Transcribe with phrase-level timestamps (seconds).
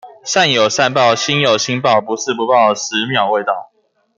[0.23, 2.01] 善有善報，星有星爆。
[2.01, 3.69] 不是不報，十秒未到